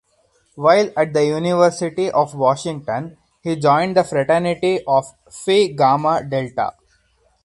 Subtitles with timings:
[0.55, 6.71] While at the University of Washington he joined the Fraternity of Phi Gamma Delta.